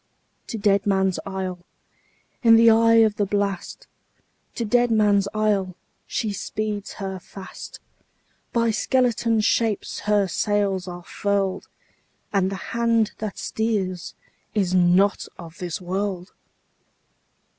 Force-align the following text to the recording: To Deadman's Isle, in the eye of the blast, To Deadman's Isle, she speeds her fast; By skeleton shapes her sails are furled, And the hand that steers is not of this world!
To 0.47 0.57
Deadman's 0.57 1.19
Isle, 1.27 1.59
in 2.41 2.55
the 2.55 2.71
eye 2.71 3.01
of 3.05 3.17
the 3.17 3.25
blast, 3.27 3.85
To 4.55 4.65
Deadman's 4.65 5.27
Isle, 5.31 5.75
she 6.07 6.33
speeds 6.33 6.93
her 6.93 7.19
fast; 7.19 7.79
By 8.51 8.71
skeleton 8.71 9.41
shapes 9.41 9.99
her 10.09 10.25
sails 10.27 10.87
are 10.87 11.03
furled, 11.03 11.67
And 12.33 12.49
the 12.51 12.55
hand 12.73 13.11
that 13.19 13.37
steers 13.37 14.15
is 14.55 14.73
not 14.73 15.27
of 15.37 15.59
this 15.59 15.79
world! 15.79 16.33